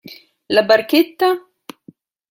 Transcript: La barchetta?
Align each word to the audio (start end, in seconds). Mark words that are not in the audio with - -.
La 0.57 0.63
barchetta? 0.71 1.31